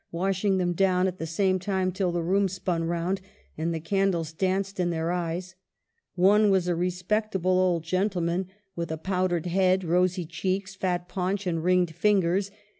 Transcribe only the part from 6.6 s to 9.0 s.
a respectable old gentleman with